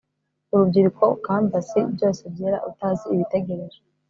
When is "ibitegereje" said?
3.13-3.79